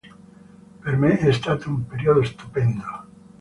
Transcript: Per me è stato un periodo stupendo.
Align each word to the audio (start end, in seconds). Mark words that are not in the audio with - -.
Per 0.79 0.97
me 0.97 1.15
è 1.19 1.31
stato 1.31 1.69
un 1.69 1.85
periodo 1.85 2.23
stupendo. 2.23 3.05